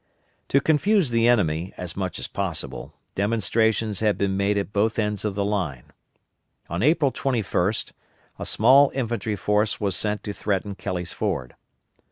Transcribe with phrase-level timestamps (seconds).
[0.47, 5.23] To confuse the enemy as much as possible, demonstrations had been made at both ends
[5.23, 5.93] of the line.
[6.71, 7.91] On April 21st
[8.39, 11.53] a small infantry force was sent to threaten Kelly's Ford.